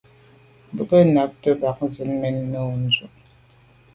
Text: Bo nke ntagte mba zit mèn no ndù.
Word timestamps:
Bo 0.73 0.81
nke 0.85 0.97
ntagte 1.13 1.49
mba 1.55 1.69
zit 1.93 2.09
mèn 2.21 2.37
no 2.51 2.61
ndù. 2.83 3.05